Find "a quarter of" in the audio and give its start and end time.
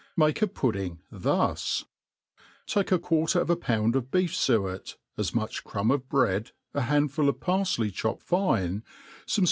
2.91-3.51